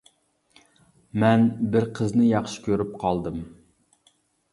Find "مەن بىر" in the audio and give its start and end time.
1.23-1.85